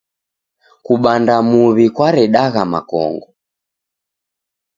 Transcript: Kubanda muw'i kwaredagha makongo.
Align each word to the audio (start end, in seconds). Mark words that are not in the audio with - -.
Kubanda 0.85 1.35
muw'i 1.47 1.87
kwaredagha 1.95 2.63
makongo. 2.71 3.27